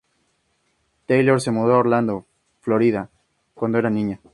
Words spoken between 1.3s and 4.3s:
se mudó a Orlando, Florida cuando era niña.